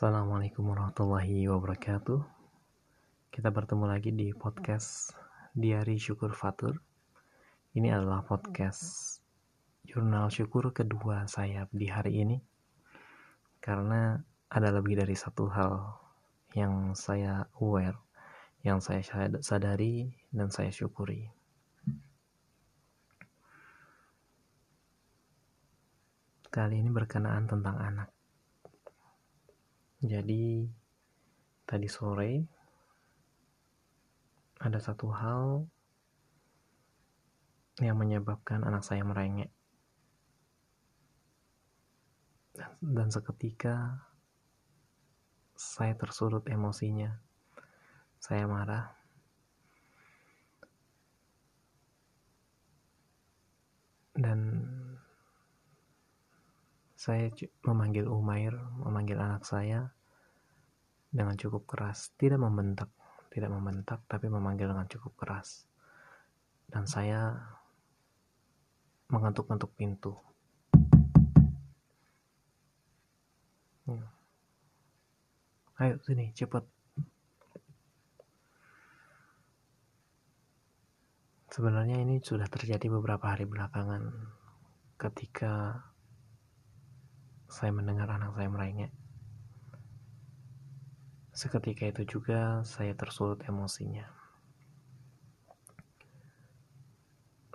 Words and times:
Assalamualaikum 0.00 0.64
warahmatullahi 0.64 1.44
wabarakatuh. 1.44 2.24
Kita 3.28 3.52
bertemu 3.52 3.84
lagi 3.84 4.08
di 4.08 4.32
podcast 4.32 5.12
Diari 5.52 6.00
Syukur 6.00 6.32
Fatur. 6.32 6.72
Ini 7.76 7.92
adalah 7.92 8.24
podcast 8.24 8.80
jurnal 9.84 10.32
syukur 10.32 10.72
kedua 10.72 11.28
saya 11.28 11.68
di 11.68 11.84
hari 11.92 12.16
ini. 12.16 12.40
Karena 13.60 14.16
ada 14.48 14.72
lebih 14.72 14.96
dari 14.96 15.12
satu 15.12 15.52
hal 15.52 15.92
yang 16.56 16.96
saya 16.96 17.44
aware, 17.60 18.00
yang 18.64 18.80
saya 18.80 19.04
sadari 19.44 20.16
dan 20.32 20.48
saya 20.48 20.72
syukuri. 20.72 21.28
Kali 26.48 26.80
ini 26.80 26.88
berkenaan 26.88 27.44
tentang 27.44 27.76
anak 27.76 28.08
jadi 30.00 30.64
tadi 31.68 31.88
sore 31.92 32.40
ada 34.56 34.80
satu 34.80 35.12
hal 35.12 35.68
yang 37.84 38.00
menyebabkan 38.00 38.64
anak 38.64 38.80
saya 38.80 39.04
merengek. 39.04 39.52
Dan 42.80 43.12
seketika 43.12 44.04
saya 45.56 45.92
tersulut 45.96 46.48
emosinya. 46.48 47.20
Saya 48.20 48.44
marah. 48.48 48.96
Dan 54.16 54.40
saya 57.00 57.32
memanggil 57.64 58.04
Umair, 58.12 58.52
memanggil 58.76 59.16
anak 59.16 59.48
saya 59.48 59.88
dengan 61.08 61.32
cukup 61.32 61.64
keras, 61.64 62.12
tidak 62.20 62.36
membentak, 62.36 62.92
tidak 63.32 63.48
membentak, 63.48 64.04
tapi 64.04 64.28
memanggil 64.28 64.68
dengan 64.68 64.84
cukup 64.84 65.16
keras. 65.16 65.64
Dan 66.68 66.84
saya 66.84 67.40
mengetuk-ngetuk 69.08 69.72
pintu. 69.80 70.12
Hmm. 73.88 74.04
Ayo 75.80 75.96
sini, 76.04 76.36
cepat. 76.36 76.68
Sebenarnya 81.48 81.96
ini 82.04 82.20
sudah 82.20 82.44
terjadi 82.44 82.92
beberapa 82.92 83.32
hari 83.32 83.48
belakangan 83.48 84.04
ketika 85.00 85.80
saya 87.50 87.74
mendengar 87.74 88.06
anak 88.06 88.30
saya 88.38 88.46
merengek. 88.46 88.94
Seketika 91.34 91.90
itu 91.90 92.06
juga 92.06 92.62
saya 92.62 92.94
tersulut 92.94 93.42
emosinya. 93.42 94.06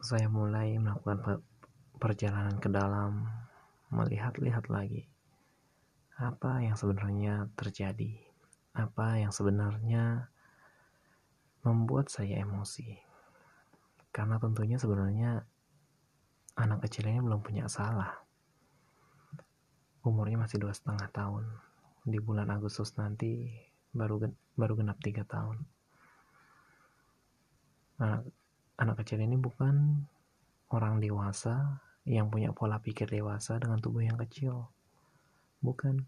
Saya 0.00 0.32
mulai 0.32 0.80
melakukan 0.80 1.44
perjalanan 2.00 2.56
ke 2.56 2.72
dalam, 2.72 3.28
melihat-lihat 3.92 4.72
lagi 4.72 5.12
apa 6.16 6.64
yang 6.64 6.76
sebenarnya 6.78 7.52
terjadi, 7.52 8.16
apa 8.72 9.20
yang 9.20 9.32
sebenarnya 9.32 10.32
membuat 11.68 12.08
saya 12.08 12.40
emosi. 12.40 12.96
Karena 14.08 14.40
tentunya 14.40 14.80
sebenarnya 14.80 15.44
anak 16.56 16.88
kecil 16.88 17.12
ini 17.12 17.20
belum 17.20 17.44
punya 17.44 17.68
salah 17.68 18.31
umurnya 20.02 20.38
masih 20.38 20.58
dua 20.58 20.74
setengah 20.74 21.06
tahun. 21.14 21.46
Di 22.02 22.18
bulan 22.18 22.50
Agustus 22.50 22.94
nanti 22.98 23.50
baru 23.94 24.18
baru 24.58 24.74
genap 24.78 24.98
tiga 24.98 25.22
tahun. 25.22 25.62
Anak 28.02 28.26
anak 28.82 28.96
kecil 29.04 29.22
ini 29.22 29.38
bukan 29.38 30.02
orang 30.74 30.98
dewasa 30.98 31.78
yang 32.02 32.34
punya 32.34 32.50
pola 32.50 32.82
pikir 32.82 33.06
dewasa 33.06 33.62
dengan 33.62 33.78
tubuh 33.78 34.02
yang 34.02 34.18
kecil. 34.18 34.66
Bukan. 35.62 36.02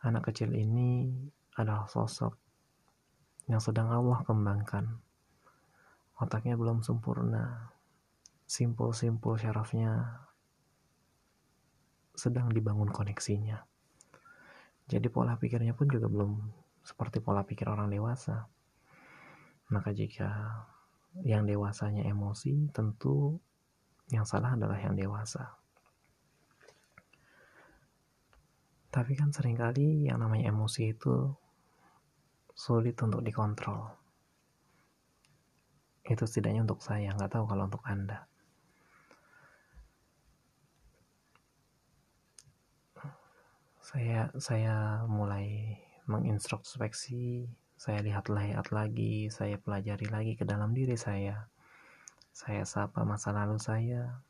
Anak 0.00 0.32
kecil 0.32 0.56
ini 0.56 1.12
adalah 1.60 1.84
sosok 1.84 2.32
yang 3.46 3.60
sedang 3.60 3.92
Allah 3.92 4.24
kembangkan. 4.24 4.96
Otaknya 6.16 6.56
belum 6.56 6.80
sempurna. 6.80 7.70
Simpul-simpul 8.48 9.36
syarafnya 9.36 10.24
sedang 12.20 12.52
dibangun 12.52 12.92
koneksinya. 12.92 13.64
Jadi 14.84 15.08
pola 15.08 15.40
pikirnya 15.40 15.72
pun 15.72 15.88
juga 15.88 16.12
belum 16.12 16.36
seperti 16.84 17.24
pola 17.24 17.48
pikir 17.48 17.64
orang 17.72 17.88
dewasa. 17.88 18.44
Maka 19.72 19.96
jika 19.96 20.28
yang 21.24 21.48
dewasanya 21.48 22.04
emosi, 22.04 22.68
tentu 22.76 23.40
yang 24.12 24.28
salah 24.28 24.52
adalah 24.52 24.76
yang 24.76 24.92
dewasa. 24.92 25.56
Tapi 28.90 29.14
kan 29.14 29.30
sering 29.30 29.54
kali 29.54 30.10
yang 30.10 30.18
namanya 30.18 30.50
emosi 30.50 30.90
itu 30.90 31.30
sulit 32.52 32.98
untuk 33.00 33.22
dikontrol. 33.22 33.94
Itu 36.02 36.26
setidaknya 36.26 36.66
untuk 36.66 36.82
saya, 36.82 37.14
nggak 37.14 37.38
tahu 37.38 37.46
kalau 37.46 37.70
untuk 37.70 37.86
Anda. 37.86 38.29
Saya 43.90 44.30
saya 44.38 45.02
mulai 45.10 45.74
mengintrospeksi 46.06 47.50
saya 47.74 47.98
lihat-lihat 48.06 48.70
lagi 48.70 49.26
saya 49.34 49.58
pelajari 49.58 50.06
lagi 50.06 50.32
ke 50.38 50.46
dalam 50.46 50.70
diri 50.70 50.94
saya. 50.94 51.50
Saya 52.30 52.62
sapa 52.62 53.02
masa 53.02 53.34
lalu 53.34 53.58
saya. 53.58 54.22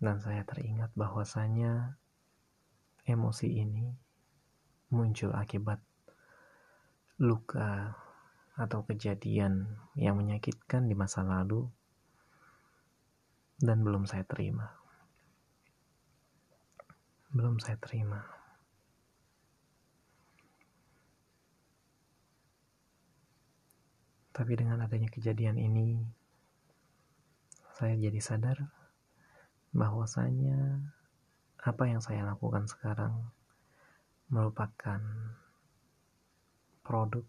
Dan 0.00 0.24
saya 0.24 0.40
teringat 0.48 0.88
bahwasanya 0.96 2.00
emosi 3.04 3.60
ini 3.60 3.92
muncul 4.88 5.36
akibat 5.36 5.84
luka 7.20 7.92
atau 8.56 8.88
kejadian 8.88 9.68
yang 10.00 10.16
menyakitkan 10.16 10.88
di 10.88 10.96
masa 10.96 11.20
lalu 11.26 11.68
dan 13.60 13.84
belum 13.84 14.08
saya 14.08 14.24
terima 14.26 14.81
belum 17.32 17.56
saya 17.56 17.80
terima. 17.80 18.20
Tapi 24.32 24.52
dengan 24.56 24.80
adanya 24.80 25.12
kejadian 25.12 25.60
ini, 25.60 26.00
saya 27.76 27.96
jadi 27.96 28.20
sadar 28.20 28.68
bahwasanya 29.72 30.80
apa 31.60 31.84
yang 31.88 32.00
saya 32.00 32.24
lakukan 32.24 32.68
sekarang 32.68 33.32
merupakan 34.32 35.00
produk 36.84 37.24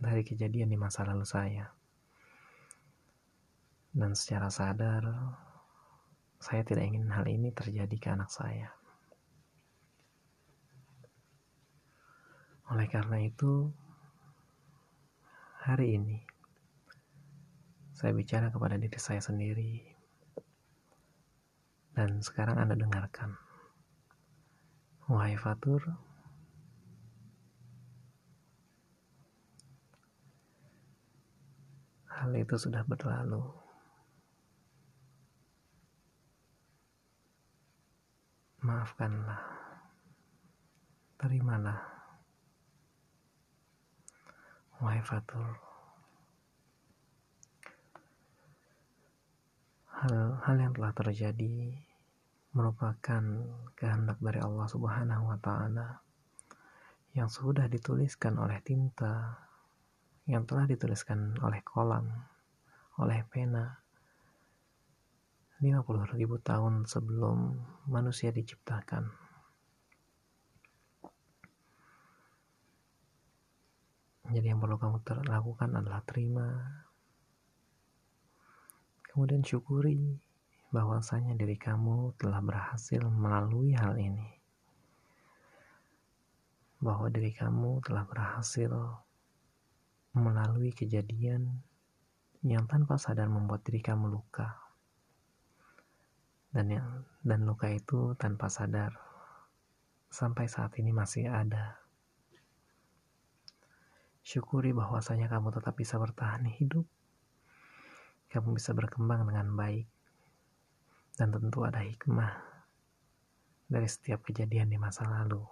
dari 0.00 0.22
kejadian 0.26 0.70
di 0.70 0.78
masa 0.78 1.06
lalu 1.06 1.26
saya. 1.26 1.70
Dan 3.90 4.14
secara 4.14 4.50
sadar, 4.50 5.02
saya 6.40 6.64
tidak 6.64 6.88
ingin 6.88 7.12
hal 7.12 7.28
ini 7.28 7.52
terjadi 7.52 7.96
ke 8.00 8.08
anak 8.08 8.32
saya. 8.32 8.72
Oleh 12.72 12.88
karena 12.88 13.20
itu, 13.20 13.68
hari 15.60 16.00
ini 16.00 16.18
saya 17.92 18.16
bicara 18.16 18.48
kepada 18.48 18.80
diri 18.80 18.96
saya 18.96 19.20
sendiri, 19.20 19.84
dan 21.92 22.24
sekarang 22.24 22.56
Anda 22.56 22.72
dengarkan. 22.72 23.36
Wahai 25.10 25.36
Fatur, 25.36 25.82
hal 32.08 32.30
itu 32.32 32.54
sudah 32.56 32.86
berlalu. 32.86 33.69
Maafkanlah, 38.60 39.40
terimalah, 41.16 41.80
wahai 44.84 45.00
Fatur. 45.00 45.56
Hal-hal 50.00 50.56
yang 50.56 50.72
telah 50.72 50.92
terjadi 50.96 51.76
merupakan 52.56 53.22
kehendak 53.76 54.16
dari 54.20 54.40
Allah 54.40 54.66
Subhanahu 54.68 55.28
wa 55.28 55.38
Ta'ala 55.40 56.00
yang 57.16 57.28
sudah 57.28 57.68
dituliskan 57.68 58.36
oleh 58.40 58.60
tinta, 58.64 59.40
yang 60.24 60.44
telah 60.44 60.64
dituliskan 60.68 61.36
oleh 61.40 61.60
kolam, 61.64 62.06
oleh 63.00 63.24
pena, 63.28 63.80
50 65.60 66.16
ribu 66.16 66.40
tahun 66.40 66.88
sebelum 66.88 67.52
manusia 67.84 68.32
diciptakan. 68.32 69.12
Jadi 74.32 74.46
yang 74.48 74.56
perlu 74.56 74.80
kamu 74.80 75.04
lakukan 75.28 75.76
adalah 75.76 76.00
terima. 76.08 76.48
Kemudian 79.04 79.44
syukuri 79.44 80.16
bahwasanya 80.72 81.36
diri 81.36 81.60
kamu 81.60 82.16
telah 82.16 82.40
berhasil 82.40 83.04
melalui 83.12 83.76
hal 83.76 84.00
ini. 84.00 84.40
Bahwa 86.80 87.12
diri 87.12 87.36
kamu 87.36 87.84
telah 87.84 88.08
berhasil 88.08 88.72
melalui 90.16 90.72
kejadian 90.72 91.60
yang 92.40 92.64
tanpa 92.64 92.96
sadar 92.96 93.28
membuat 93.28 93.60
diri 93.68 93.84
kamu 93.84 94.08
luka 94.08 94.59
dan 96.50 96.66
yang 96.66 96.88
dan 97.22 97.46
luka 97.46 97.70
itu 97.70 98.18
tanpa 98.18 98.50
sadar 98.50 98.90
sampai 100.10 100.50
saat 100.50 100.74
ini 100.82 100.90
masih 100.90 101.30
ada. 101.30 101.78
Syukuri 104.26 104.74
bahwasanya 104.74 105.30
kamu 105.30 105.54
tetap 105.54 105.78
bisa 105.78 105.96
bertahan 105.96 106.44
hidup. 106.50 106.82
Kamu 108.30 108.54
bisa 108.58 108.74
berkembang 108.74 109.26
dengan 109.26 109.54
baik. 109.54 109.86
Dan 111.14 111.30
tentu 111.34 111.62
ada 111.66 111.82
hikmah 111.82 112.30
dari 113.70 113.86
setiap 113.86 114.26
kejadian 114.26 114.70
di 114.70 114.78
masa 114.78 115.06
lalu. 115.06 115.42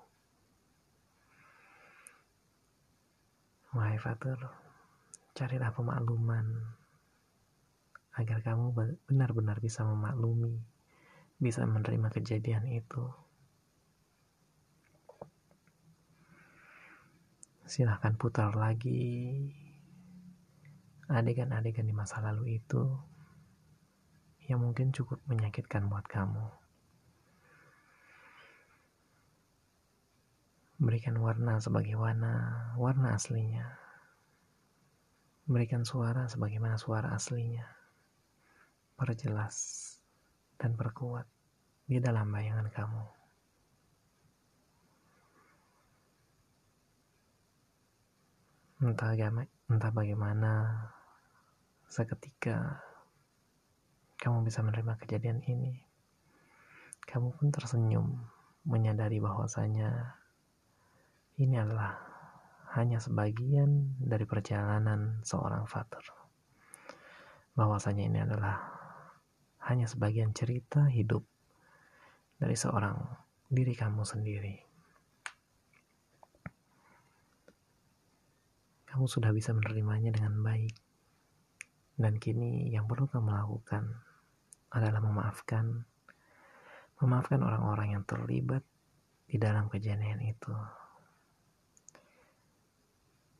Wahai 3.75 3.99
Fatur, 4.01 4.39
carilah 5.35 5.71
pemakluman 5.71 6.47
agar 8.19 8.43
kamu 8.43 8.75
benar-benar 9.07 9.63
bisa 9.63 9.87
memaklumi 9.87 10.78
bisa 11.39 11.63
menerima 11.63 12.11
kejadian 12.11 12.67
itu. 12.67 13.07
Silahkan 17.63 18.19
putar 18.19 18.59
lagi 18.59 19.47
adegan-adegan 21.07 21.87
di 21.87 21.95
masa 21.95 22.19
lalu 22.21 22.59
itu 22.59 22.85
yang 24.51 24.65
mungkin 24.65 24.91
cukup 24.91 25.23
menyakitkan 25.31 25.87
buat 25.87 26.09
kamu. 26.11 26.49
Berikan 30.79 31.19
warna 31.19 31.59
sebagai 31.59 31.99
warna, 31.99 32.71
warna 32.79 33.15
aslinya. 33.15 33.67
Berikan 35.45 35.83
suara 35.83 36.27
sebagaimana 36.27 36.79
suara 36.79 37.13
aslinya. 37.13 37.67
Perjelas 38.95 39.98
dan 40.59 40.75
berkuat 40.75 41.25
di 41.87 42.03
dalam 42.03 42.29
bayangan 42.29 42.69
kamu. 42.69 43.05
Entah, 48.79 49.11
entah 49.67 49.91
bagaimana 49.91 50.71
seketika 51.91 52.79
kamu 54.19 54.47
bisa 54.47 54.63
menerima 54.63 54.95
kejadian 55.03 55.43
ini. 55.51 55.83
Kamu 57.09 57.35
pun 57.35 57.49
tersenyum 57.51 58.23
menyadari 58.69 59.19
bahwasanya 59.19 60.19
ini 61.43 61.57
adalah 61.59 61.97
hanya 62.77 63.01
sebagian 63.01 63.97
dari 63.99 64.29
perjalanan 64.29 65.25
seorang 65.25 65.65
fater. 65.65 66.05
Bahwasanya 67.57 68.05
ini 68.07 68.19
adalah 68.23 68.78
hanya 69.67 69.91
sebagian 69.91 70.31
cerita 70.31 70.87
hidup 70.87 71.27
dari 72.39 72.55
seorang 72.55 72.95
diri 73.51 73.75
kamu 73.75 74.07
sendiri. 74.07 74.55
Kamu 78.89 79.05
sudah 79.05 79.35
bisa 79.35 79.51
menerimanya 79.53 80.15
dengan 80.15 80.39
baik. 80.41 80.75
Dan 81.99 82.15
kini 82.23 82.71
yang 82.71 82.87
perlu 82.87 83.11
kamu 83.11 83.35
lakukan 83.35 83.91
adalah 84.71 85.03
memaafkan 85.03 85.83
memaafkan 86.99 87.43
orang-orang 87.43 87.95
yang 87.95 88.05
terlibat 88.07 88.63
di 89.31 89.39
dalam 89.39 89.71
kejadian 89.71 90.19
itu. 90.25 90.51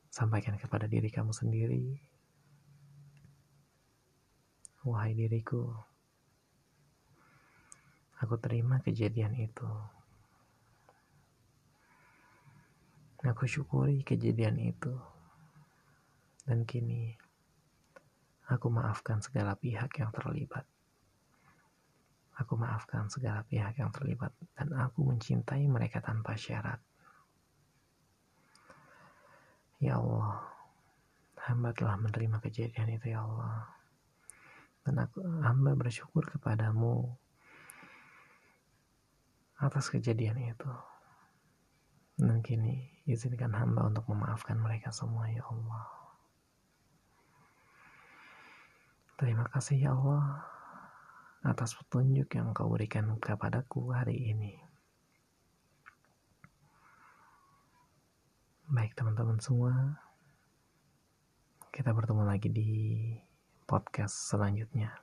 Sampaikan 0.09 0.55
kepada 0.55 0.87
diri 0.87 1.11
kamu 1.11 1.31
sendiri, 1.31 1.85
wahai 4.83 5.11
diriku, 5.15 5.75
Aku 8.19 8.35
terima 8.35 8.83
kejadian 8.83 9.31
itu. 9.39 9.69
Aku 13.23 13.47
syukuri 13.47 14.03
kejadian 14.03 14.59
itu. 14.59 14.91
Dan 16.43 16.67
kini, 16.67 17.15
aku 18.51 18.67
maafkan 18.67 19.23
segala 19.23 19.55
pihak 19.55 19.91
yang 20.03 20.11
terlibat. 20.11 20.67
Aku 22.39 22.55
maafkan 22.59 23.07
segala 23.07 23.43
pihak 23.47 23.79
yang 23.79 23.91
terlibat. 23.91 24.35
Dan 24.51 24.75
aku 24.75 25.07
mencintai 25.07 25.63
mereka 25.71 26.03
tanpa 26.03 26.35
syarat. 26.35 26.79
Ya 29.79 29.95
Allah, 29.95 30.43
hamba 31.47 31.71
telah 31.71 31.95
menerima 31.95 32.43
kejadian 32.43 32.99
itu 32.99 33.15
ya 33.15 33.23
Allah. 33.23 33.63
Dan 34.83 34.99
aku 35.07 35.23
hamba 35.23 35.71
bersyukur 35.79 36.27
kepadamu 36.27 37.15
atas 39.59 39.91
kejadian 39.91 40.39
itu. 40.39 40.71
Dan 42.19 42.43
kini 42.43 43.03
izinkan 43.07 43.55
hamba 43.55 43.87
untuk 43.87 44.07
memaafkan 44.11 44.59
mereka 44.59 44.91
semua 44.91 45.27
ya 45.31 45.43
Allah. 45.47 45.87
Terima 49.19 49.47
kasih 49.51 49.83
ya 49.83 49.91
Allah 49.95 50.47
atas 51.43 51.75
petunjuk 51.75 52.27
yang 52.35 52.51
kau 52.51 52.71
berikan 52.71 53.15
kepadaku 53.19 53.91
hari 53.95 54.31
ini. 54.31 54.59
Baik 58.69 58.95
teman-teman 58.95 59.39
semua, 59.39 59.97
kita 61.71 61.95
bertemu 61.95 62.23
lagi 62.27 62.51
di 62.51 62.71
podcast 63.63 64.29
selanjutnya. 64.29 64.93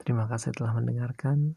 Terima 0.00 0.28
kasih 0.28 0.52
telah 0.56 0.76
mendengarkan. 0.76 1.56